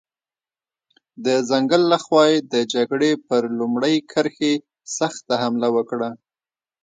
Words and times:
د 1.25 1.27
ځنګل 1.49 1.81
له 1.91 1.97
خوا 2.03 2.23
یې 2.31 2.37
د 2.53 2.55
جګړې 2.73 3.11
پر 3.27 3.41
لومړۍ 3.59 3.95
کرښې 4.11 4.53
سخته 4.97 5.33
حمله 5.43 5.67
وکړه. 5.75 6.09